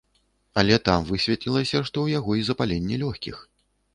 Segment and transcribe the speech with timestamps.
[0.61, 3.37] Але там высветлілася, што ў яго і запаленне лёгкіх!